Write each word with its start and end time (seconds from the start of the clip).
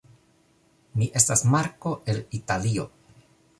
Mi 1.01 1.09
estas 1.19 1.45
Marko 1.57 1.93
el 2.15 2.25
Italio 2.41 2.89